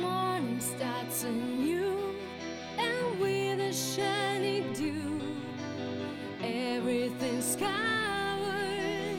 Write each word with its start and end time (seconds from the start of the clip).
morning 0.00 0.60
starts 0.60 1.24
anew, 1.24 2.14
and 2.78 3.20
with 3.20 3.60
a 3.60 3.72
shiny 3.72 4.62
dew, 4.74 5.20
everything's 6.42 7.56
covered. 7.56 9.18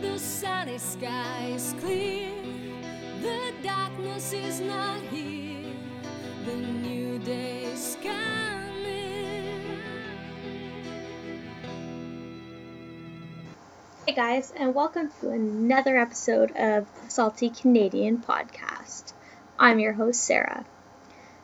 The 0.00 0.18
sunny 0.18 0.78
sky 0.78 1.52
is 1.54 1.74
clear, 1.80 2.32
the 3.20 3.52
darkness 3.62 4.32
is 4.32 4.60
not 4.60 5.00
here, 5.10 5.72
the 6.44 6.56
new 6.56 7.18
day 7.18 7.31
Hey 14.04 14.14
guys, 14.14 14.52
and 14.56 14.74
welcome 14.74 15.12
to 15.20 15.30
another 15.30 15.96
episode 15.96 16.50
of 16.56 16.88
the 16.92 17.08
Salty 17.08 17.50
Canadian 17.50 18.18
Podcast. 18.18 19.12
I'm 19.56 19.78
your 19.78 19.92
host, 19.92 20.24
Sarah. 20.24 20.64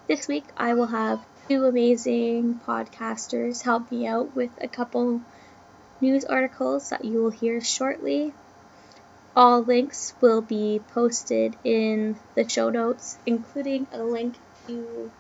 This 0.08 0.26
week 0.26 0.42
I 0.56 0.74
will 0.74 0.88
have 0.88 1.24
two 1.48 1.66
amazing 1.66 2.60
podcasters 2.66 3.62
help 3.62 3.92
me 3.92 4.08
out 4.08 4.34
with 4.34 4.50
a 4.60 4.66
couple 4.66 5.20
news 6.00 6.24
articles 6.24 6.90
that 6.90 7.04
you 7.04 7.22
will 7.22 7.30
hear 7.30 7.60
shortly. 7.60 8.34
All 9.36 9.62
links 9.62 10.14
will 10.20 10.40
be 10.40 10.80
posted 10.94 11.54
in 11.62 12.16
the 12.34 12.48
show 12.48 12.70
notes, 12.70 13.18
including 13.24 13.86
a 13.92 14.02
link 14.02 14.34
to 14.66 15.12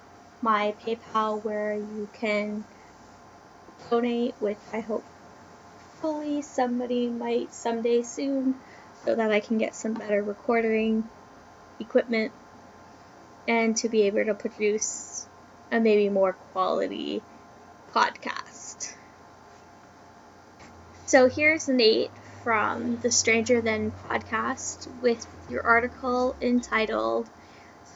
my 0.42 0.74
PayPal 0.84 1.44
where 1.44 1.74
you 1.74 2.08
can 2.14 2.64
donate, 3.88 4.34
which 4.40 4.58
I 4.72 4.80
hope 4.80 5.04
hopefully 6.00 6.42
somebody 6.42 7.08
might 7.08 7.52
someday 7.52 8.02
soon 8.02 8.54
so 9.04 9.16
that 9.16 9.32
I 9.32 9.40
can 9.40 9.58
get 9.58 9.74
some 9.74 9.94
better 9.94 10.22
recording 10.22 11.02
equipment 11.80 12.30
and 13.48 13.76
to 13.78 13.88
be 13.88 14.02
able 14.02 14.24
to 14.24 14.34
produce 14.34 15.26
a 15.72 15.80
maybe 15.80 16.08
more 16.08 16.34
quality 16.52 17.20
podcast. 17.92 18.92
So 21.06 21.28
here's 21.28 21.68
Nate 21.68 22.10
from 22.44 22.98
the 22.98 23.10
Stranger 23.10 23.60
Than 23.60 23.92
podcast 24.08 24.86
with 25.02 25.26
your 25.50 25.62
article 25.62 26.36
entitled 26.40 27.28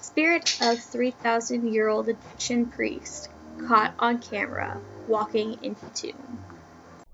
Spirit 0.00 0.58
of 0.60 0.80
3,000 0.80 1.72
Year 1.72 1.88
Old 1.88 2.08
Egyptian 2.08 2.66
Priest 2.66 3.28
Caught 3.68 3.94
on 4.00 4.18
Camera 4.18 4.80
Walking 5.06 5.56
into 5.62 5.88
Tomb. 5.94 6.51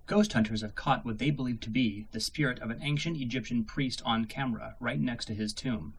Ghost 0.09 0.33
hunters 0.33 0.63
have 0.63 0.75
caught 0.75 1.05
what 1.05 1.19
they 1.19 1.31
believe 1.31 1.61
to 1.61 1.69
be 1.69 2.07
the 2.13 2.19
spirit 2.19 2.59
of 2.61 2.71
an 2.71 2.81
ancient 2.81 3.19
Egyptian 3.19 3.63
priest 3.63 4.01
on 4.07 4.25
camera 4.25 4.75
right 4.81 4.99
next 4.99 5.27
to 5.27 5.35
his 5.35 5.53
tomb. 5.53 5.93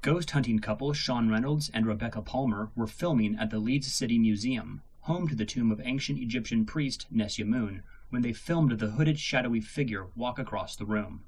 Ghost 0.00 0.30
hunting 0.30 0.58
couple 0.58 0.94
Sean 0.94 1.28
Reynolds 1.28 1.70
and 1.74 1.84
Rebecca 1.84 2.22
Palmer 2.22 2.70
were 2.74 2.86
filming 2.86 3.36
at 3.36 3.50
the 3.50 3.58
Leeds 3.58 3.92
City 3.92 4.18
Museum, 4.18 4.80
home 5.00 5.28
to 5.28 5.34
the 5.34 5.44
tomb 5.44 5.70
of 5.70 5.82
ancient 5.84 6.18
Egyptian 6.18 6.64
priest 6.64 7.06
Nesyamun, 7.14 7.82
when 8.08 8.22
they 8.22 8.32
filmed 8.32 8.78
the 8.78 8.92
hooded 8.92 9.20
shadowy 9.20 9.60
figure 9.60 10.06
walk 10.16 10.38
across 10.38 10.74
the 10.74 10.86
room. 10.86 11.24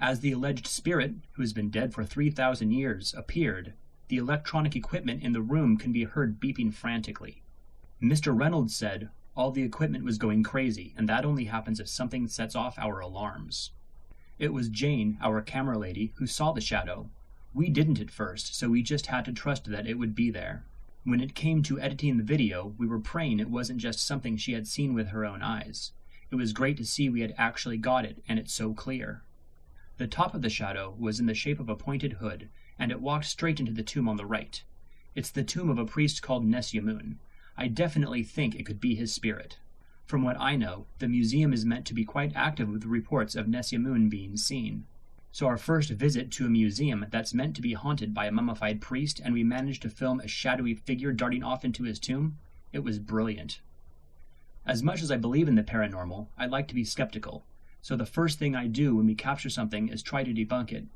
As 0.00 0.20
the 0.20 0.32
alleged 0.32 0.66
spirit, 0.66 1.16
who 1.32 1.42
has 1.42 1.52
been 1.52 1.68
dead 1.68 1.92
for 1.92 2.06
3,000 2.06 2.70
years, 2.70 3.12
appeared, 3.14 3.74
the 4.08 4.16
electronic 4.16 4.74
equipment 4.74 5.22
in 5.22 5.32
the 5.32 5.42
room 5.42 5.76
can 5.76 5.92
be 5.92 6.04
heard 6.04 6.40
beeping 6.40 6.72
frantically. 6.72 7.42
Mr. 8.02 8.34
Reynolds 8.34 8.74
said, 8.74 9.10
all 9.40 9.50
the 9.50 9.62
equipment 9.62 10.04
was 10.04 10.18
going 10.18 10.42
crazy, 10.42 10.92
and 10.98 11.08
that 11.08 11.24
only 11.24 11.44
happens 11.44 11.80
if 11.80 11.88
something 11.88 12.28
sets 12.28 12.54
off 12.54 12.78
our 12.78 13.00
alarms. 13.00 13.70
It 14.38 14.52
was 14.52 14.68
Jane, 14.68 15.16
our 15.22 15.40
camera 15.40 15.78
lady, 15.78 16.12
who 16.16 16.26
saw 16.26 16.52
the 16.52 16.60
shadow. 16.60 17.08
We 17.54 17.70
didn't 17.70 18.00
at 18.00 18.10
first, 18.10 18.54
so 18.54 18.68
we 18.68 18.82
just 18.82 19.06
had 19.06 19.24
to 19.24 19.32
trust 19.32 19.70
that 19.70 19.86
it 19.86 19.98
would 19.98 20.14
be 20.14 20.30
there. 20.30 20.66
When 21.04 21.22
it 21.22 21.34
came 21.34 21.62
to 21.62 21.80
editing 21.80 22.18
the 22.18 22.22
video, 22.22 22.74
we 22.76 22.86
were 22.86 23.00
praying 23.00 23.40
it 23.40 23.48
wasn't 23.48 23.80
just 23.80 24.06
something 24.06 24.36
she 24.36 24.52
had 24.52 24.66
seen 24.68 24.92
with 24.92 25.08
her 25.08 25.24
own 25.24 25.40
eyes. 25.40 25.92
It 26.30 26.36
was 26.36 26.52
great 26.52 26.76
to 26.76 26.84
see 26.84 27.08
we 27.08 27.22
had 27.22 27.34
actually 27.38 27.78
got 27.78 28.04
it, 28.04 28.22
and 28.28 28.38
it's 28.38 28.52
so 28.52 28.74
clear. 28.74 29.22
The 29.96 30.06
top 30.06 30.34
of 30.34 30.42
the 30.42 30.50
shadow 30.50 30.94
was 30.98 31.18
in 31.18 31.24
the 31.24 31.32
shape 31.32 31.60
of 31.60 31.70
a 31.70 31.76
pointed 31.76 32.12
hood, 32.12 32.50
and 32.78 32.92
it 32.92 33.00
walked 33.00 33.24
straight 33.24 33.58
into 33.58 33.72
the 33.72 33.82
tomb 33.82 34.06
on 34.06 34.18
the 34.18 34.26
right. 34.26 34.62
It's 35.14 35.30
the 35.30 35.44
tomb 35.44 35.70
of 35.70 35.78
a 35.78 35.86
priest 35.86 36.20
called 36.20 36.44
Nesyamun, 36.44 37.16
I 37.56 37.68
definitely 37.68 38.22
think 38.22 38.54
it 38.54 38.64
could 38.64 38.80
be 38.80 38.94
his 38.94 39.12
spirit. 39.12 39.58
From 40.06 40.22
what 40.22 40.40
I 40.40 40.56
know, 40.56 40.86
the 40.98 41.08
museum 41.08 41.52
is 41.52 41.64
meant 41.64 41.86
to 41.86 41.94
be 41.94 42.04
quite 42.04 42.32
active 42.34 42.68
with 42.68 42.84
reports 42.84 43.36
of 43.36 43.46
Nesyamun 43.46 44.10
being 44.10 44.36
seen. 44.36 44.86
So 45.32 45.46
our 45.46 45.56
first 45.56 45.90
visit 45.90 46.32
to 46.32 46.46
a 46.46 46.50
museum 46.50 47.06
that's 47.10 47.32
meant 47.32 47.54
to 47.56 47.62
be 47.62 47.74
haunted 47.74 48.12
by 48.12 48.26
a 48.26 48.32
mummified 48.32 48.80
priest 48.80 49.20
and 49.24 49.32
we 49.32 49.44
managed 49.44 49.82
to 49.82 49.88
film 49.88 50.18
a 50.18 50.26
shadowy 50.26 50.74
figure 50.74 51.12
darting 51.12 51.44
off 51.44 51.64
into 51.64 51.84
his 51.84 52.00
tomb, 52.00 52.38
it 52.72 52.80
was 52.80 52.98
brilliant. 52.98 53.60
As 54.66 54.82
much 54.82 55.02
as 55.02 55.10
I 55.10 55.16
believe 55.16 55.46
in 55.46 55.54
the 55.54 55.62
paranormal, 55.62 56.26
I 56.36 56.46
like 56.46 56.66
to 56.68 56.74
be 56.74 56.84
skeptical, 56.84 57.44
so 57.80 57.96
the 57.96 58.04
first 58.04 58.38
thing 58.38 58.56
I 58.56 58.66
do 58.66 58.96
when 58.96 59.06
we 59.06 59.14
capture 59.14 59.48
something 59.48 59.88
is 59.88 60.02
try 60.02 60.24
to 60.24 60.34
debunk 60.34 60.72
it. 60.72 60.86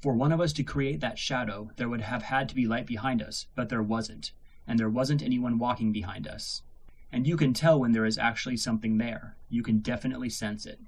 For 0.00 0.14
one 0.14 0.32
of 0.32 0.40
us 0.40 0.52
to 0.54 0.62
create 0.62 1.00
that 1.00 1.18
shadow, 1.18 1.70
there 1.76 1.88
would 1.88 2.02
have 2.02 2.22
had 2.22 2.48
to 2.48 2.54
be 2.54 2.66
light 2.66 2.86
behind 2.86 3.22
us, 3.22 3.46
but 3.54 3.68
there 3.68 3.82
wasn't 3.82 4.32
and 4.68 4.78
there 4.78 4.90
wasn't 4.90 5.22
anyone 5.22 5.58
walking 5.58 5.90
behind 5.90 6.28
us. 6.28 6.62
And 7.10 7.26
you 7.26 7.36
can 7.36 7.54
tell 7.54 7.80
when 7.80 7.92
there 7.92 8.04
is 8.04 8.18
actually 8.18 8.58
something 8.58 8.98
there. 8.98 9.34
You 9.48 9.62
can 9.62 9.78
definitely 9.78 10.28
sense 10.28 10.66
it. 10.66 10.78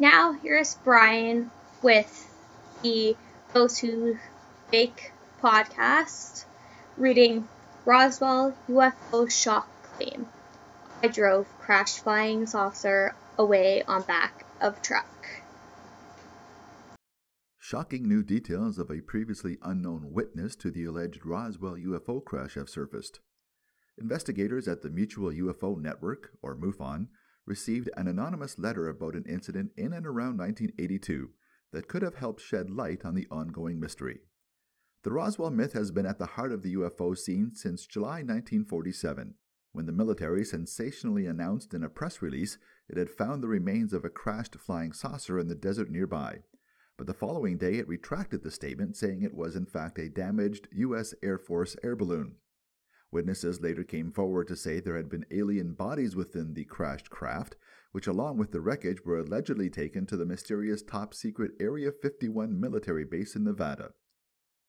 Now, 0.00 0.32
here's 0.32 0.74
Brian 0.74 1.52
with 1.80 2.28
the 2.82 3.16
Those 3.52 3.78
Who 3.78 4.18
Fake 4.70 5.12
podcast 5.40 6.44
reading 6.96 7.48
Roswell 7.84 8.56
UFO 8.68 9.30
shock 9.30 9.68
claim. 9.82 10.26
I 11.02 11.08
drove 11.08 11.46
crash 11.60 11.98
flying 11.98 12.46
saucer 12.46 13.14
away 13.38 13.82
on 13.86 14.02
back 14.02 14.44
of 14.60 14.82
truck. 14.82 15.06
Shocking 17.66 18.06
new 18.06 18.22
details 18.22 18.78
of 18.78 18.90
a 18.90 19.00
previously 19.00 19.56
unknown 19.62 20.12
witness 20.12 20.54
to 20.56 20.70
the 20.70 20.84
alleged 20.84 21.24
Roswell 21.24 21.76
UFO 21.76 22.22
crash 22.22 22.56
have 22.56 22.68
surfaced. 22.68 23.20
Investigators 23.96 24.68
at 24.68 24.82
the 24.82 24.90
Mutual 24.90 25.30
UFO 25.30 25.80
Network, 25.80 26.32
or 26.42 26.58
MUFON, 26.58 27.08
received 27.46 27.88
an 27.96 28.06
anonymous 28.06 28.58
letter 28.58 28.86
about 28.90 29.14
an 29.14 29.24
incident 29.26 29.72
in 29.78 29.94
and 29.94 30.06
around 30.06 30.36
1982 30.36 31.30
that 31.72 31.88
could 31.88 32.02
have 32.02 32.16
helped 32.16 32.42
shed 32.42 32.68
light 32.68 33.02
on 33.02 33.14
the 33.14 33.26
ongoing 33.30 33.80
mystery. 33.80 34.20
The 35.02 35.12
Roswell 35.12 35.50
myth 35.50 35.72
has 35.72 35.90
been 35.90 36.04
at 36.04 36.18
the 36.18 36.26
heart 36.26 36.52
of 36.52 36.62
the 36.62 36.74
UFO 36.74 37.16
scene 37.16 37.54
since 37.54 37.86
July 37.86 38.20
1947, 38.20 39.36
when 39.72 39.86
the 39.86 39.92
military 39.92 40.44
sensationally 40.44 41.24
announced 41.24 41.72
in 41.72 41.82
a 41.82 41.88
press 41.88 42.20
release 42.20 42.58
it 42.90 42.98
had 42.98 43.08
found 43.08 43.42
the 43.42 43.48
remains 43.48 43.94
of 43.94 44.04
a 44.04 44.10
crashed 44.10 44.56
flying 44.56 44.92
saucer 44.92 45.38
in 45.38 45.48
the 45.48 45.54
desert 45.54 45.90
nearby 45.90 46.42
but 46.96 47.06
the 47.06 47.14
following 47.14 47.56
day 47.56 47.74
it 47.74 47.88
retracted 47.88 48.42
the 48.42 48.50
statement, 48.50 48.96
saying 48.96 49.22
it 49.22 49.34
was 49.34 49.56
in 49.56 49.66
fact 49.66 49.98
a 49.98 50.08
damaged 50.08 50.68
U.S. 50.72 51.14
Air 51.22 51.38
Force 51.38 51.76
air 51.82 51.96
balloon. 51.96 52.36
Witnesses 53.10 53.60
later 53.60 53.84
came 53.84 54.10
forward 54.10 54.48
to 54.48 54.56
say 54.56 54.80
there 54.80 54.96
had 54.96 55.08
been 55.08 55.26
alien 55.30 55.72
bodies 55.74 56.16
within 56.16 56.54
the 56.54 56.64
crashed 56.64 57.10
craft, 57.10 57.54
which, 57.92 58.08
along 58.08 58.38
with 58.38 58.50
the 58.50 58.60
wreckage, 58.60 59.04
were 59.04 59.20
allegedly 59.20 59.70
taken 59.70 60.04
to 60.06 60.16
the 60.16 60.26
mysterious 60.26 60.82
top 60.82 61.14
secret 61.14 61.52
Area 61.60 61.92
51 61.92 62.58
military 62.58 63.04
base 63.04 63.36
in 63.36 63.44
Nevada. 63.44 63.90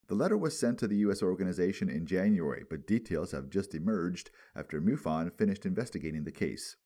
The 0.08 0.14
letter 0.14 0.38
was 0.38 0.56
sent 0.56 0.78
to 0.78 0.86
the 0.86 0.98
U.S. 0.98 1.22
organization 1.24 1.88
in 1.88 2.06
January, 2.06 2.62
but 2.70 2.86
details 2.86 3.32
have 3.32 3.50
just 3.50 3.74
emerged 3.74 4.30
after 4.54 4.80
MUFON 4.80 5.36
finished 5.36 5.66
investigating 5.66 6.22
the 6.22 6.30
case. 6.30 6.76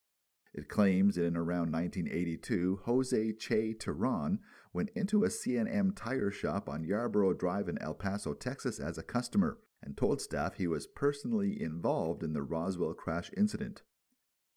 It 0.53 0.69
claims 0.69 1.15
that 1.15 1.27
in 1.27 1.37
around 1.37 1.73
1982, 1.73 2.81
Jose 2.85 3.33
Che 3.35 3.75
Teran 3.75 4.39
went 4.73 4.91
into 4.97 5.25
a 5.25 5.29
CNM 5.29 5.95
tire 5.95 6.31
shop 6.31 6.69
on 6.69 6.85
Yarbrough 6.85 7.39
Drive 7.39 7.69
in 7.69 7.79
El 7.79 7.95
Paso, 7.95 8.35
Texas 8.35 8.81
as 8.81 8.99
a 8.99 9.03
customer 9.03 9.59
and 9.83 9.97
told 9.97 10.21
staff 10.21 10.55
he 10.55 10.67
was 10.67 10.87
personally 10.87 11.61
involved 11.61 12.23
in 12.23 12.33
the 12.33 12.43
Roswell 12.43 12.95
crash 12.95 13.31
incident. 13.37 13.83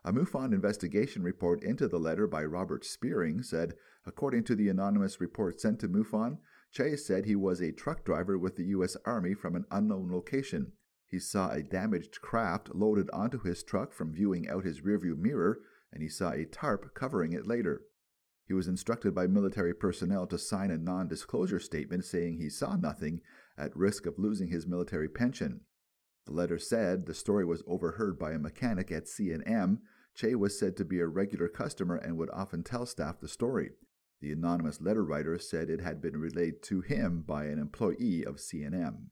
A 0.03 0.11
MUFON 0.11 0.51
investigation 0.51 1.23
report 1.23 1.63
into 1.63 1.87
the 1.87 1.99
letter 1.99 2.27
by 2.27 2.43
Robert 2.43 2.83
Spearing 2.83 3.41
said, 3.41 3.75
according 4.05 4.43
to 4.45 4.55
the 4.55 4.67
anonymous 4.67 5.21
report 5.21 5.61
sent 5.61 5.79
to 5.79 5.87
MUFON, 5.87 6.39
Che 6.71 6.97
said 6.97 7.25
he 7.25 7.35
was 7.35 7.61
a 7.61 7.71
truck 7.71 8.03
driver 8.03 8.37
with 8.37 8.57
the 8.57 8.65
U.S. 8.65 8.97
Army 9.05 9.33
from 9.33 9.55
an 9.55 9.65
unknown 9.71 10.11
location. 10.11 10.73
He 11.05 11.19
saw 11.19 11.51
a 11.51 11.63
damaged 11.63 12.19
craft 12.19 12.75
loaded 12.75 13.09
onto 13.11 13.39
his 13.43 13.63
truck 13.63 13.93
from 13.93 14.11
viewing 14.11 14.49
out 14.49 14.65
his 14.65 14.81
rearview 14.81 15.15
mirror, 15.15 15.59
and 15.93 16.01
he 16.01 16.09
saw 16.09 16.31
a 16.31 16.45
tarp 16.45 16.93
covering 16.95 17.33
it 17.33 17.47
later. 17.47 17.83
He 18.45 18.53
was 18.53 18.67
instructed 18.67 19.15
by 19.15 19.27
military 19.27 19.73
personnel 19.73 20.27
to 20.27 20.37
sign 20.37 20.71
a 20.71 20.77
non 20.77 21.07
disclosure 21.07 21.59
statement 21.59 22.03
saying 22.03 22.37
he 22.37 22.49
saw 22.49 22.75
nothing 22.75 23.21
at 23.57 23.75
risk 23.75 24.05
of 24.05 24.19
losing 24.19 24.49
his 24.49 24.67
military 24.67 25.07
pension. 25.07 25.61
The 26.25 26.33
letter 26.33 26.57
said 26.57 27.05
the 27.05 27.13
story 27.13 27.45
was 27.45 27.63
overheard 27.67 28.17
by 28.17 28.31
a 28.31 28.39
mechanic 28.39 28.91
at 28.91 29.07
C&M. 29.07 29.79
Che 30.15 30.35
was 30.35 30.59
said 30.59 30.77
to 30.77 30.85
be 30.85 30.99
a 30.99 31.07
regular 31.07 31.47
customer 31.47 31.95
and 31.95 32.17
would 32.17 32.29
often 32.31 32.63
tell 32.63 32.85
staff 32.85 33.19
the 33.19 33.27
story. 33.27 33.71
The 34.21 34.31
anonymous 34.31 34.79
letter 34.79 35.03
writer 35.03 35.37
said 35.37 35.69
it 35.69 35.81
had 35.81 36.01
been 36.01 36.17
relayed 36.17 36.61
to 36.63 36.81
him 36.81 37.23
by 37.25 37.45
an 37.45 37.59
employee 37.59 38.23
of 38.25 38.37
CNM. 38.37 39.09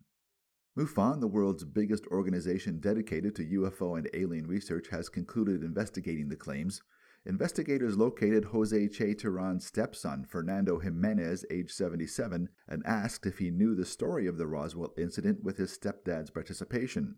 MUFON, 0.78 1.20
the 1.20 1.28
world's 1.28 1.66
biggest 1.66 2.08
organization 2.08 2.80
dedicated 2.80 3.36
to 3.36 3.46
UFO 3.46 3.98
and 3.98 4.10
alien 4.14 4.48
research, 4.48 4.88
has 4.88 5.10
concluded 5.10 5.64
investigating 5.64 6.30
the 6.30 6.38
claims. 6.38 6.82
Investigators 7.26 7.98
located 7.98 8.46
Jose 8.46 8.88
Che 8.88 9.14
Turan's 9.14 9.66
stepson, 9.66 10.24
Fernando 10.24 10.80
Jimenez, 10.80 11.44
age 11.52 11.72
77, 11.72 12.48
and 12.70 12.86
asked 12.86 13.26
if 13.26 13.40
he 13.40 13.52
knew 13.52 13.76
the 13.76 13.84
story 13.84 14.28
of 14.28 14.38
the 14.38 14.48
Roswell 14.48 14.94
incident 14.98 15.44
with 15.44 15.58
his 15.58 15.78
stepdad's 15.78 16.32
participation. 16.32 17.18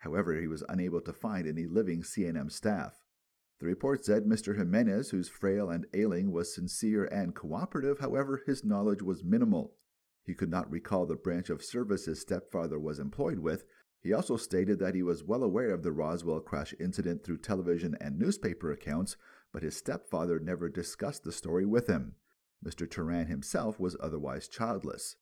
However, 0.00 0.38
he 0.38 0.46
was 0.46 0.62
unable 0.68 1.00
to 1.00 1.12
find 1.14 1.48
any 1.48 1.66
living 1.66 2.02
CNM 2.02 2.52
staff. 2.52 3.02
The 3.60 3.66
report 3.66 4.04
said 4.04 4.24
Mr. 4.24 4.58
Jimenez, 4.58 5.08
who's 5.08 5.30
frail 5.30 5.70
and 5.70 5.86
ailing, 5.94 6.32
was 6.32 6.54
sincere 6.54 7.06
and 7.06 7.34
cooperative, 7.34 8.00
however, 8.00 8.42
his 8.44 8.62
knowledge 8.62 9.00
was 9.00 9.24
minimal. 9.24 9.74
He 10.24 10.34
could 10.34 10.50
not 10.50 10.70
recall 10.70 11.06
the 11.06 11.16
branch 11.16 11.50
of 11.50 11.64
service 11.64 12.04
his 12.04 12.20
stepfather 12.20 12.78
was 12.78 12.98
employed 12.98 13.38
with. 13.38 13.64
He 14.02 14.12
also 14.12 14.36
stated 14.36 14.78
that 14.78 14.94
he 14.94 15.02
was 15.02 15.24
well 15.24 15.42
aware 15.42 15.70
of 15.70 15.82
the 15.82 15.92
Roswell 15.92 16.40
crash 16.40 16.74
incident 16.78 17.24
through 17.24 17.38
television 17.38 17.96
and 18.00 18.18
newspaper 18.18 18.70
accounts, 18.70 19.16
but 19.52 19.62
his 19.62 19.76
stepfather 19.76 20.38
never 20.38 20.68
discussed 20.68 21.24
the 21.24 21.32
story 21.32 21.66
with 21.66 21.86
him. 21.86 22.14
Mr. 22.64 22.88
Turan 22.88 23.26
himself 23.26 23.80
was 23.80 23.96
otherwise 24.00 24.48
childless. 24.48 25.16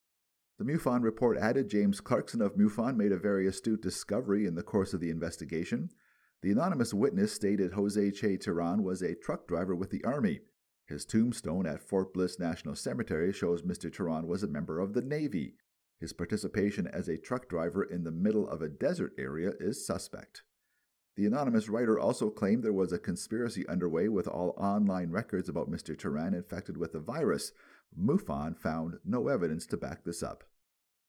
The 0.57 0.65
MUFON 0.65 1.03
report 1.03 1.37
added 1.37 1.69
James 1.69 2.01
Clarkson 2.01 2.41
of 2.41 2.57
MUFON 2.57 2.97
made 2.97 3.13
a 3.13 3.17
very 3.17 3.47
astute 3.47 3.81
discovery 3.81 4.45
in 4.45 4.55
the 4.55 4.63
course 4.63 4.93
of 4.93 4.99
the 4.99 5.09
investigation. 5.09 5.89
The 6.41 6.51
anonymous 6.51 6.93
witness 6.93 7.31
stated 7.31 7.73
Jose 7.73 8.11
Che 8.11 8.37
Turan 8.37 8.83
was 8.83 9.01
a 9.01 9.15
truck 9.15 9.47
driver 9.47 9.73
with 9.73 9.89
the 9.89 10.03
Army. 10.03 10.41
His 10.89 11.05
tombstone 11.05 11.67
at 11.67 11.83
Fort 11.83 12.15
Bliss 12.15 12.39
National 12.39 12.73
Cemetery 12.73 13.31
shows 13.31 13.61
Mr. 13.61 13.93
Turan 13.93 14.25
was 14.25 14.41
a 14.41 14.47
member 14.47 14.79
of 14.79 14.93
the 14.93 15.03
Navy. 15.03 15.53
His 15.99 16.13
participation 16.13 16.87
as 16.87 17.07
a 17.07 17.19
truck 17.19 17.47
driver 17.47 17.83
in 17.83 18.03
the 18.03 18.11
middle 18.11 18.49
of 18.49 18.63
a 18.63 18.69
desert 18.69 19.13
area 19.15 19.51
is 19.59 19.85
suspect. 19.85 20.41
The 21.15 21.27
anonymous 21.27 21.69
writer 21.69 21.99
also 21.99 22.31
claimed 22.31 22.63
there 22.63 22.73
was 22.73 22.91
a 22.91 22.97
conspiracy 22.97 23.67
underway 23.67 24.09
with 24.09 24.27
all 24.27 24.55
online 24.57 25.11
records 25.11 25.47
about 25.47 25.69
Mr. 25.69 25.95
Turan 25.95 26.33
infected 26.33 26.75
with 26.75 26.93
the 26.93 26.99
virus. 26.99 27.51
MUFON 27.95 28.57
found 28.57 28.97
no 29.05 29.27
evidence 29.27 29.67
to 29.67 29.77
back 29.77 30.03
this 30.05 30.23
up. 30.23 30.43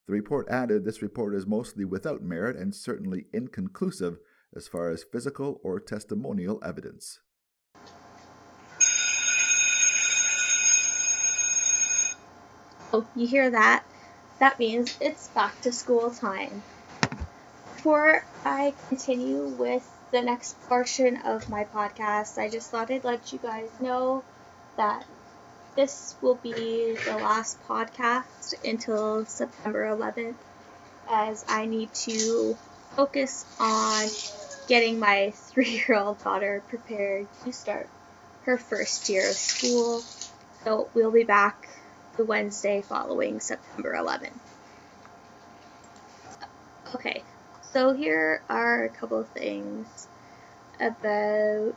The 0.07 0.13
report 0.13 0.47
added 0.51 0.85
this 0.85 1.01
report 1.01 1.35
is 1.35 1.47
mostly 1.47 1.87
without 1.87 2.23
merit 2.23 2.55
and 2.55 2.75
certainly 2.75 3.29
inconclusive 3.33 4.19
as 4.55 4.69
far 4.69 4.91
as 4.91 5.05
physical 5.05 5.59
or 5.65 5.81
testimonial 5.81 6.61
evidence. 6.63 7.21
Oh, 12.93 13.07
you 13.15 13.25
hear 13.25 13.49
that? 13.51 13.85
That 14.41 14.59
means 14.59 14.99
it's 15.01 15.29
back 15.29 15.61
to 15.61 15.71
school 15.71 16.11
time. 16.11 16.65
Before 17.77 18.25
I 18.45 18.75
continue 18.89 19.45
with 19.45 19.89
the 20.11 20.23
next 20.23 20.61
portion 20.69 21.19
of 21.19 21.49
my 21.49 21.63
podcast, 21.65 22.37
I 22.37 22.49
just 22.49 22.69
thought 22.69 22.91
I'd 22.91 23.05
let 23.05 23.33
you 23.33 23.39
guys 23.39 23.69
know 23.81 24.25
that 24.77 25.05
this 25.77 26.17
will 26.21 26.35
be 26.35 26.97
the 27.05 27.15
last 27.15 27.63
podcast 27.69 28.55
until 28.65 29.25
September 29.25 29.87
11th, 29.97 30.35
as 31.09 31.45
I 31.49 31.67
need 31.67 31.95
to 31.95 32.59
focus 32.97 33.45
on 33.61 34.09
getting 34.67 34.99
my 34.99 35.31
three 35.37 35.83
year 35.87 35.97
old 35.97 36.23
daughter 36.25 36.61
prepared 36.69 37.29
to 37.45 37.53
start 37.53 37.89
her 38.47 38.59
first 38.59 39.09
year 39.09 39.31
of 39.31 39.37
school. 39.37 40.03
So 40.65 40.89
we'll 40.93 41.13
be 41.13 41.25
back 41.25 41.70
the 42.17 42.25
Wednesday 42.25 42.83
following 42.83 43.41
September 43.41 43.95
11th. 43.95 44.33
Okay, 46.95 47.23
so 47.73 47.93
here 47.93 48.43
are 48.49 48.85
a 48.85 48.89
couple 48.89 49.21
of 49.21 49.29
things 49.29 50.09
about 50.81 51.75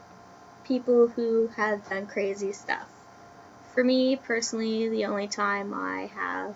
people 0.63 1.07
who 1.07 1.47
have 1.55 1.87
done 1.89 2.07
crazy 2.07 2.51
stuff. 2.51 2.87
For 3.73 3.83
me 3.83 4.15
personally, 4.15 4.89
the 4.89 5.05
only 5.05 5.27
time 5.27 5.73
I 5.73 6.09
have 6.15 6.55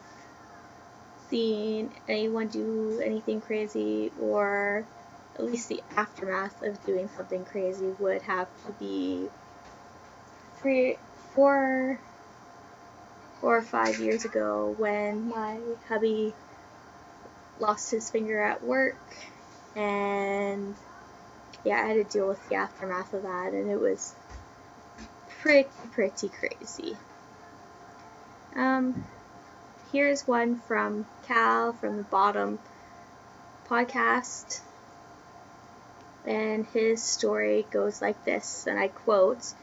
seen 1.30 1.92
anyone 2.08 2.48
do 2.48 3.02
anything 3.04 3.42
crazy 3.42 4.12
or 4.22 4.86
at 5.38 5.46
least 5.46 5.70
the 5.70 5.82
aftermath 5.96 6.62
of 6.64 6.84
doing 6.86 7.10
something 7.16 7.46
crazy 7.46 7.94
would 8.00 8.22
have 8.24 8.48
to 8.66 8.72
be 8.74 9.28
four, 11.34 12.00
four 13.42 13.58
or 13.58 13.62
five 13.62 14.00
years 14.00 14.26
ago 14.26 14.74
when 14.78 15.30
my 15.30 15.60
hubby 15.88 16.34
lost 17.60 17.92
his 17.92 18.10
finger 18.10 18.42
at 18.42 18.64
work 18.64 18.98
and 19.76 20.76
yeah, 21.64 21.82
I 21.84 21.88
had 21.88 21.94
to 21.96 22.04
deal 22.04 22.28
with 22.28 22.50
the 22.50 22.56
aftermath 22.56 23.14
of 23.14 23.24
that 23.24 23.54
and 23.54 23.70
it 23.70 23.80
was 23.80 24.14
pretty 25.42 25.70
pretty 25.92 26.30
crazy. 26.30 26.98
Um 28.56 29.06
here's 29.92 30.28
one 30.28 30.60
from 30.68 31.06
Cal 31.28 31.74
from 31.74 31.98
the 31.98 32.04
bottom 32.04 32.60
podcast. 33.70 34.62
And 36.26 36.66
his 36.68 37.02
story 37.04 37.66
goes 37.72 38.02
like 38.02 38.26
this, 38.26 38.68
and 38.68 38.78
I 38.78 38.90
quote 38.90 39.54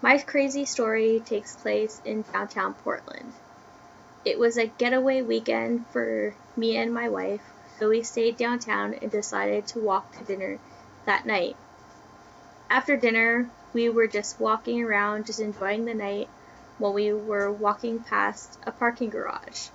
My 0.00 0.16
crazy 0.18 0.64
story 0.64 1.18
takes 1.18 1.56
place 1.56 2.00
in 2.04 2.22
downtown 2.32 2.74
Portland. 2.74 3.32
It 4.24 4.38
was 4.38 4.56
a 4.56 4.66
getaway 4.66 5.22
weekend 5.22 5.86
for 5.88 6.34
me 6.56 6.76
and 6.76 6.94
my 6.94 7.08
wife, 7.08 7.42
so 7.78 7.88
we 7.88 8.04
stayed 8.04 8.36
downtown 8.36 8.94
and 8.94 9.10
decided 9.10 9.66
to 9.68 9.80
walk 9.80 10.12
to 10.12 10.24
dinner 10.24 10.60
that 11.04 11.26
night. 11.26 11.56
After 12.70 12.96
dinner, 12.96 13.50
we 13.72 13.88
were 13.88 14.06
just 14.06 14.38
walking 14.38 14.84
around, 14.84 15.26
just 15.26 15.40
enjoying 15.40 15.84
the 15.84 15.94
night 15.94 16.28
when 16.78 16.94
we 16.94 17.12
were 17.12 17.50
walking 17.50 17.98
past 17.98 18.56
a 18.64 18.70
parking 18.70 19.10
garage. 19.10 19.68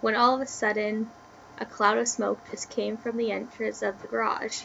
When 0.00 0.16
all 0.16 0.34
of 0.34 0.40
a 0.40 0.46
sudden, 0.46 1.08
a 1.56 1.66
cloud 1.66 1.98
of 1.98 2.08
smoke 2.08 2.40
just 2.50 2.68
came 2.68 2.96
from 2.96 3.16
the 3.16 3.30
entrance 3.30 3.82
of 3.82 4.02
the 4.02 4.08
garage. 4.08 4.64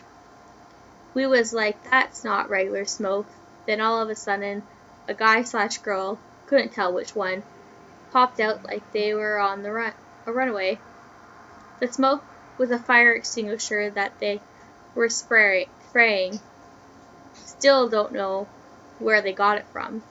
We 1.14 1.28
was 1.28 1.54
like, 1.54 1.84
that's 1.92 2.24
not 2.24 2.50
regular 2.50 2.86
smoke. 2.86 3.28
Then 3.66 3.82
all 3.82 4.02
of 4.02 4.10
a 4.10 4.16
sudden, 4.16 4.64
a 5.08 5.14
guy 5.14 5.44
slash 5.44 5.78
girl, 5.80 6.20
couldn't 6.48 6.74
tell 6.74 6.94
which 6.94 7.16
one, 7.16 7.44
popped 8.12 8.40
out 8.40 8.64
like 8.64 8.92
they 8.92 9.14
were 9.14 9.40
on 9.40 9.64
the 9.64 9.72
run, 9.72 9.94
a 10.26 10.31
runaway. 10.31 10.80
The 11.80 11.92
smoke 11.92 12.24
was 12.57 12.72
a 12.72 12.80
fire 12.80 13.14
extinguisher 13.14 13.90
that 13.92 14.19
they 14.19 14.40
were 14.94 15.10
spray, 15.10 15.68
spraying. 15.90 16.40
Still 17.34 17.90
don't 17.90 18.14
know 18.14 18.48
where 19.00 19.22
they 19.22 19.34
got 19.34 19.57
it 19.57 19.66
from. 19.72 20.02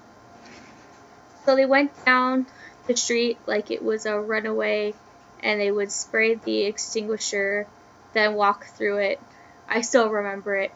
So 1.45 1.57
they 1.57 1.67
went 1.67 2.05
down 2.05 2.47
the 2.87 2.97
street 2.97 3.39
like 3.47 3.71
it 3.71 3.83
was 3.83 4.07
a 4.07 4.19
runaway 4.19 4.95
and 5.43 5.61
they 5.61 5.71
would 5.71 5.93
spray 5.93 6.35
the 6.35 6.65
extinguisher, 6.65 7.67
then 8.13 8.35
walk 8.35 8.65
through 8.77 8.99
it. 8.99 9.21
I 9.69 9.83
still 9.83 10.09
remember 10.09 10.57
it 10.57 10.73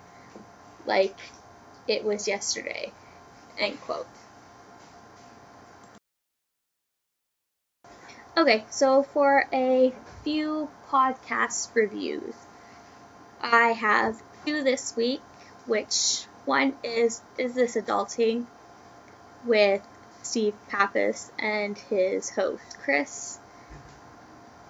like 0.87 1.17
it 1.89 2.05
was 2.05 2.29
yesterday. 2.29 2.93
End 3.59 3.81
quote. 3.81 4.07
Okay, 8.37 8.65
so 8.71 9.03
for 9.03 9.47
a 9.53 9.93
few 10.23 10.69
podcast 10.89 11.75
reviews, 11.75 12.35
I 13.43 13.69
have 13.73 14.23
two 14.47 14.63
this 14.63 14.95
week, 14.95 15.21
which 15.67 16.27
one 16.45 16.75
is 16.85 17.21
Is 17.37 17.55
This 17.55 17.75
Adulting 17.75 18.47
with 19.45 19.83
Steve 20.23 20.55
Pappas 20.69 21.33
and 21.39 21.77
his 21.77 22.31
host 22.31 22.79
Chris. 22.79 23.39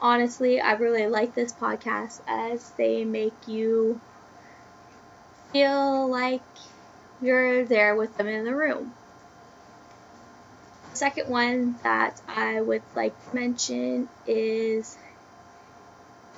Honestly, 0.01 0.61
I 0.61 0.73
really 0.73 1.07
like 1.07 1.35
this 1.35 1.53
podcast 1.53 2.21
as 2.27 2.71
they 2.71 3.05
make 3.05 3.49
you 3.49 4.01
feel 5.53 6.09
like 6.09 6.43
you're 7.21 7.65
there 7.65 7.95
with 7.95 8.17
them 8.17 8.29
in 8.29 8.45
the 8.45 8.55
room. 8.55 8.93
The 10.91 10.97
second 10.97 11.29
one 11.29 11.77
that 11.83 12.21
I 12.29 12.61
would 12.61 12.83
like 12.95 13.15
to 13.29 13.35
mention 13.35 14.09
is 14.27 14.97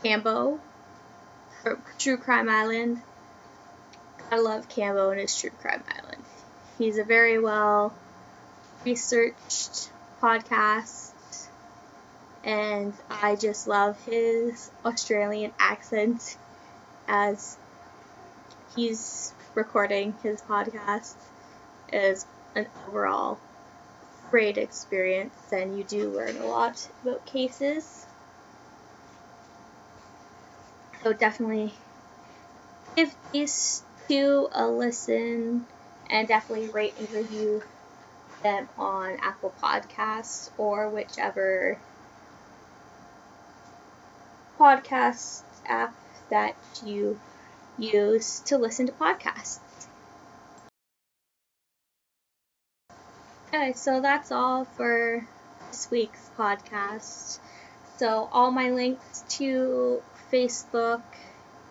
Cambo 0.03 0.59
from 1.63 1.83
True 1.99 2.17
Crime 2.17 2.49
Island. 2.49 3.01
I 4.31 4.39
love 4.39 4.69
Cambo 4.69 5.11
and 5.11 5.21
his 5.21 5.39
True 5.39 5.51
Crime 5.61 5.83
Island. 5.89 6.23
He's 6.79 6.99
a 6.99 7.05
very 7.05 7.39
well 7.39 7.95
researched 8.85 9.91
podcast 10.23 11.11
and 12.45 12.95
I 13.11 13.37
just 13.37 13.67
love 13.67 14.03
his 14.05 14.71
Australian 14.85 15.53
accent 15.59 16.39
as 17.07 17.57
he's 18.75 19.35
recording 19.55 20.15
his 20.23 20.41
podcast 20.43 21.15
is 21.93 22.25
an 22.55 22.67
overall 22.87 23.39
great 24.31 24.59
experience 24.59 25.35
and 25.53 25.77
you 25.77 25.85
do 25.85 26.11
learn 26.11 26.37
a 26.37 26.47
lot 26.47 26.89
about 27.03 27.25
cases. 27.27 28.07
So 31.03 31.13
definitely 31.13 31.73
give 32.97 33.15
these 33.33 33.83
two 34.09 34.49
a 34.53 34.67
listen 34.67 35.67
and 36.09 36.29
definitely 36.29 36.69
rate 36.69 36.95
and 36.99 37.11
review 37.11 37.63
them 38.43 38.69
on 38.79 39.19
Apple 39.23 39.53
Podcasts 39.63 40.51
or 40.59 40.89
whichever 40.91 41.79
podcast 44.59 45.43
app 45.67 45.95
that 46.29 46.55
you 46.85 47.19
use 47.81 48.41
to 48.41 48.59
listen 48.59 48.87
to 48.87 48.93
podcasts. 48.93 49.59
Okay, 53.49 53.73
so 53.73 54.01
that's 54.01 54.31
all 54.31 54.65
for 54.65 55.27
this 55.69 55.91
week's 55.91 56.31
podcast. 56.39 57.41
So, 57.97 58.29
all 58.33 58.51
my 58.51 58.71
links 58.71 59.25
to 59.31 60.03
Facebook, 60.31 61.03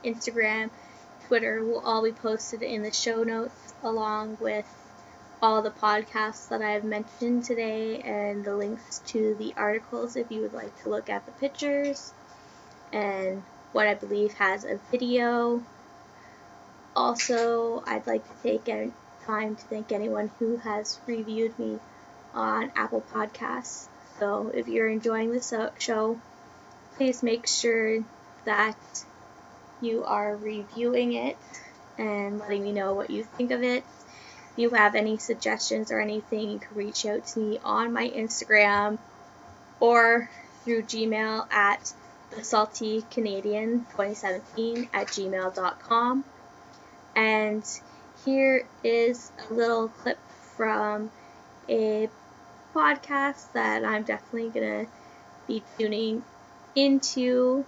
Instagram, 0.03 0.71
Twitter 1.27 1.63
will 1.63 1.79
all 1.79 2.03
be 2.03 2.11
posted 2.11 2.63
in 2.63 2.83
the 2.83 2.91
show 2.91 3.23
notes, 3.23 3.73
along 3.81 4.37
with 4.41 4.65
all 5.41 5.61
the 5.61 5.71
podcasts 5.71 6.49
that 6.49 6.61
I've 6.61 6.83
mentioned 6.83 7.45
today 7.45 7.99
and 8.01 8.43
the 8.43 8.55
links 8.55 8.99
to 9.07 9.35
the 9.35 9.53
articles 9.55 10.15
if 10.15 10.29
you 10.29 10.41
would 10.41 10.53
like 10.53 10.77
to 10.83 10.89
look 10.89 11.09
at 11.09 11.25
the 11.25 11.31
pictures 11.33 12.13
and 12.91 13.43
what 13.71 13.87
I 13.87 13.93
believe 13.93 14.33
has 14.33 14.65
a 14.65 14.79
video. 14.91 15.63
Also, 16.99 17.81
I'd 17.87 18.05
like 18.07 18.27
to 18.27 18.43
take 18.43 18.65
time 19.25 19.55
to 19.55 19.63
thank 19.67 19.93
anyone 19.93 20.31
who 20.37 20.57
has 20.57 20.99
reviewed 21.05 21.57
me 21.57 21.79
on 22.33 22.73
Apple 22.75 23.01
Podcasts. 23.13 23.87
So, 24.19 24.51
if 24.53 24.67
you're 24.67 24.89
enjoying 24.89 25.31
this 25.31 25.53
show, 25.77 26.19
please 26.97 27.23
make 27.23 27.47
sure 27.47 28.03
that 28.43 28.75
you 29.79 30.03
are 30.03 30.35
reviewing 30.35 31.13
it 31.13 31.37
and 31.97 32.37
letting 32.37 32.63
me 32.63 32.73
know 32.73 32.93
what 32.93 33.09
you 33.09 33.23
think 33.23 33.51
of 33.51 33.63
it. 33.63 33.85
If 34.51 34.57
you 34.57 34.71
have 34.71 34.93
any 34.93 35.17
suggestions 35.17 35.93
or 35.93 36.01
anything, 36.01 36.49
you 36.49 36.59
can 36.59 36.75
reach 36.75 37.05
out 37.05 37.25
to 37.27 37.39
me 37.39 37.59
on 37.63 37.93
my 37.93 38.09
Instagram 38.09 38.97
or 39.79 40.29
through 40.65 40.81
Gmail 40.81 41.49
at 41.49 41.93
the 42.31 42.43
salty 42.43 43.05
Canadian 43.09 43.85
2017 43.91 44.89
at 44.91 45.07
gmail.com. 45.07 46.25
And 47.15 47.63
here 48.25 48.67
is 48.83 49.31
a 49.49 49.53
little 49.53 49.89
clip 49.89 50.19
from 50.55 51.11
a 51.67 52.09
podcast 52.73 53.51
that 53.53 53.83
I'm 53.83 54.03
definitely 54.03 54.49
going 54.49 54.85
to 54.85 54.91
be 55.47 55.63
tuning 55.77 56.23
into. 56.75 57.65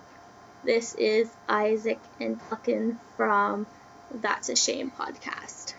This 0.64 0.94
is 0.96 1.30
Isaac 1.50 2.00
and 2.20 2.40
Declan 2.42 2.98
from 3.18 3.66
That's 4.14 4.50
a 4.50 4.56
Shame 4.56 4.92
podcast. 4.92 5.74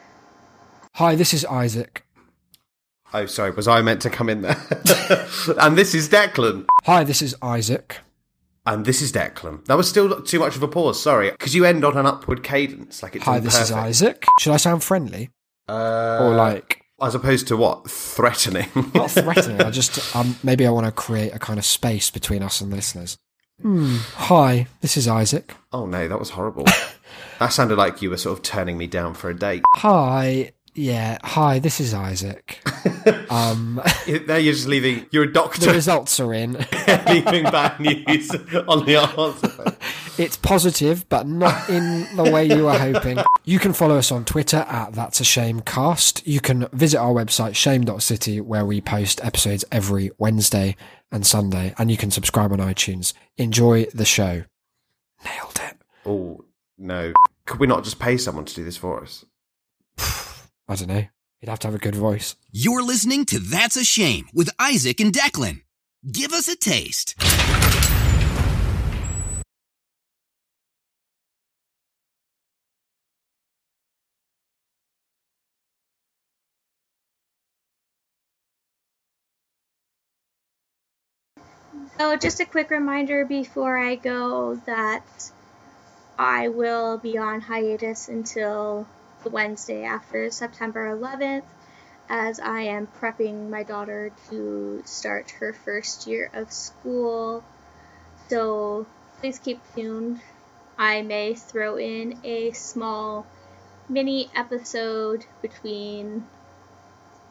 Hi, 0.94 1.14
this 1.14 1.32
is 1.32 1.44
Isaac. 1.44 2.04
Oh, 3.14 3.26
sorry, 3.26 3.50
was 3.50 3.68
I 3.68 3.82
meant 3.82 4.02
to 4.02 4.10
come 4.10 4.28
in 4.28 4.42
there? 4.42 4.56
and 5.60 5.76
this 5.76 5.94
is 5.94 6.08
Declan. 6.08 6.66
Hi, 6.84 7.04
this 7.04 7.22
is 7.22 7.36
Isaac. 7.42 8.00
And 8.64 8.84
this 8.84 9.02
is 9.02 9.12
Declan. 9.12 9.64
That 9.66 9.76
was 9.76 9.88
still 9.88 10.22
too 10.22 10.38
much 10.38 10.54
of 10.56 10.62
a 10.62 10.68
pause, 10.68 11.02
sorry. 11.02 11.30
Because 11.32 11.54
you 11.54 11.64
end 11.64 11.84
on 11.84 11.96
an 11.96 12.06
upward 12.06 12.44
cadence. 12.44 13.02
like 13.02 13.16
it's 13.16 13.24
Hi, 13.24 13.40
this 13.40 13.54
perfect. 13.54 13.70
is 13.70 13.72
Isaac. 13.76 14.24
Should 14.38 14.52
I 14.52 14.56
sound 14.56 14.84
friendly? 14.84 15.30
Uh, 15.68 16.18
or 16.22 16.34
like. 16.36 16.80
As 17.00 17.16
opposed 17.16 17.48
to 17.48 17.56
what? 17.56 17.90
Threatening? 17.90 18.68
Not 18.94 19.10
threatening. 19.10 19.60
I 19.60 19.70
just. 19.72 20.14
Um, 20.14 20.36
maybe 20.44 20.64
I 20.66 20.70
want 20.70 20.86
to 20.86 20.92
create 20.92 21.34
a 21.34 21.38
kind 21.40 21.58
of 21.58 21.64
space 21.64 22.10
between 22.10 22.42
us 22.42 22.60
and 22.60 22.70
the 22.70 22.76
listeners. 22.76 23.16
Hmm. 23.60 23.96
Hi, 24.14 24.66
this 24.80 24.96
is 24.96 25.06
Isaac. 25.08 25.54
Oh 25.72 25.86
no, 25.86 26.06
that 26.08 26.18
was 26.18 26.30
horrible. 26.30 26.64
that 27.40 27.48
sounded 27.48 27.76
like 27.78 28.02
you 28.02 28.10
were 28.10 28.16
sort 28.16 28.38
of 28.38 28.42
turning 28.44 28.78
me 28.78 28.86
down 28.86 29.14
for 29.14 29.30
a 29.30 29.34
date. 29.34 29.62
Hi, 29.74 30.52
yeah. 30.74 31.18
Hi, 31.22 31.58
this 31.58 31.80
is 31.80 31.94
Isaac. 31.94 32.60
Um, 33.30 33.80
now 34.26 34.36
you're 34.36 34.52
just 34.52 34.68
leaving. 34.68 35.06
You're 35.10 35.24
a 35.24 35.32
doctor. 35.32 35.66
the 35.66 35.72
results 35.72 36.20
are 36.20 36.34
in. 36.34 36.52
leaving 37.08 37.44
bad 37.44 37.80
news 37.80 38.30
on 38.68 38.84
the 38.84 38.96
answer. 38.96 39.76
It's 40.22 40.36
positive, 40.36 41.08
but 41.08 41.26
not 41.26 41.68
in 41.70 42.06
the 42.14 42.30
way 42.30 42.44
you 42.44 42.66
were 42.66 42.78
hoping. 42.78 43.18
You 43.44 43.58
can 43.58 43.72
follow 43.72 43.96
us 43.96 44.12
on 44.12 44.24
Twitter 44.24 44.58
at 44.58 44.92
That's 44.92 45.20
a 45.20 45.24
Shame 45.24 45.60
Cast. 45.60 46.26
You 46.26 46.40
can 46.40 46.68
visit 46.72 46.98
our 46.98 47.12
website, 47.12 47.56
shame.city, 47.56 48.40
where 48.40 48.66
we 48.66 48.80
post 48.82 49.24
episodes 49.24 49.64
every 49.72 50.10
Wednesday 50.18 50.76
and 51.10 51.26
Sunday, 51.26 51.74
and 51.78 51.90
you 51.90 51.96
can 51.96 52.10
subscribe 52.10 52.52
on 52.52 52.58
iTunes. 52.58 53.14
Enjoy 53.38 53.86
the 53.94 54.04
show. 54.04 54.44
Nailed 55.24 55.60
it. 55.68 55.76
Oh 56.04 56.44
no! 56.76 57.14
Could 57.46 57.58
we 57.58 57.66
not 57.66 57.82
just 57.82 57.98
pay 57.98 58.18
someone 58.18 58.44
to 58.44 58.54
do 58.54 58.64
this 58.64 58.76
for 58.76 59.02
us? 59.02 59.24
I 60.68 60.76
don't 60.76 60.88
know. 60.88 61.04
He'd 61.40 61.48
have 61.48 61.58
to 61.60 61.66
have 61.68 61.74
a 61.74 61.78
good 61.78 61.96
voice. 61.96 62.36
You're 62.52 62.82
listening 62.82 63.24
to 63.26 63.38
That's 63.38 63.76
a 63.76 63.84
Shame 63.84 64.28
with 64.32 64.50
Isaac 64.58 65.00
and 65.00 65.12
Declan. 65.12 65.62
Give 66.10 66.32
us 66.32 66.48
a 66.48 66.56
taste. 66.56 67.14
So, 81.98 82.16
just 82.16 82.40
a 82.40 82.44
quick 82.44 82.70
reminder 82.70 83.24
before 83.24 83.76
I 83.78 83.96
go 83.96 84.56
that 84.66 85.30
I 86.18 86.48
will 86.48 86.98
be 86.98 87.18
on 87.18 87.40
hiatus 87.40 88.08
until 88.08 88.86
the 89.22 89.30
Wednesday 89.30 89.84
after 89.84 90.30
September 90.30 90.96
11th, 90.96 91.44
as 92.08 92.40
I 92.40 92.62
am 92.62 92.88
prepping 93.00 93.48
my 93.48 93.62
daughter 93.62 94.10
to 94.30 94.82
start 94.84 95.30
her 95.32 95.52
first 95.52 96.06
year 96.06 96.30
of 96.32 96.52
school. 96.52 97.44
So, 98.28 98.86
please 99.20 99.38
keep 99.38 99.60
tuned. 99.74 100.20
I 100.78 101.02
may 101.02 101.34
throw 101.34 101.76
in 101.76 102.18
a 102.24 102.52
small 102.52 103.26
mini 103.88 104.30
episode 104.34 105.24
between 105.42 106.26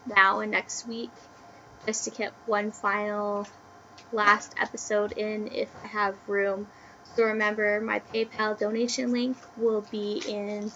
now 0.05 0.39
and 0.39 0.51
next 0.51 0.87
week 0.87 1.11
just 1.85 2.03
to 2.05 2.11
get 2.11 2.33
one 2.45 2.71
final 2.71 3.47
last 4.11 4.53
episode 4.59 5.11
in 5.13 5.47
if 5.47 5.69
I 5.83 5.87
have 5.87 6.15
room. 6.27 6.67
So 7.15 7.23
remember, 7.23 7.81
my 7.81 7.99
PayPal 8.13 8.57
donation 8.57 9.11
link 9.11 9.37
will 9.57 9.81
be 9.91 10.21
in 10.27 10.71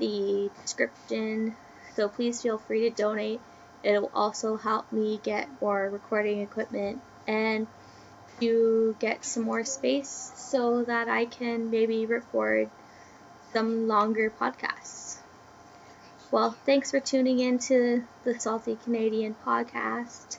the 0.00 0.50
description. 0.62 1.54
So 1.94 2.08
please 2.08 2.42
feel 2.42 2.58
free 2.58 2.88
to 2.88 2.90
donate. 2.90 3.40
It 3.82 4.00
will 4.00 4.10
also 4.12 4.56
help 4.56 4.90
me 4.92 5.20
get 5.22 5.48
more 5.60 5.88
recording 5.88 6.40
equipment 6.40 7.00
and 7.26 7.66
to 8.40 8.96
get 8.98 9.24
some 9.24 9.44
more 9.44 9.64
space 9.64 10.32
so 10.34 10.82
that 10.84 11.08
I 11.08 11.26
can 11.26 11.70
maybe 11.70 12.06
record 12.06 12.70
some 13.52 13.86
longer 13.88 14.30
podcasts. 14.30 15.18
Well, 16.30 16.56
thanks 16.64 16.90
for 16.90 17.00
tuning 17.00 17.40
in 17.40 17.58
to 17.70 18.04
the 18.24 18.38
Salty 18.38 18.76
Canadian 18.76 19.34
podcast. 19.44 20.38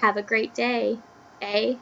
Have 0.00 0.16
a 0.16 0.22
great 0.22 0.54
day, 0.54 0.98
eh? 1.42 1.74